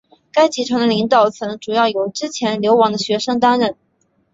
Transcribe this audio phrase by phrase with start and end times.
[0.33, 3.75] 该集团的领导层主要由之前流亡的学生担任。